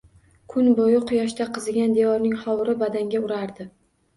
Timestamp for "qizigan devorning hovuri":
1.57-2.77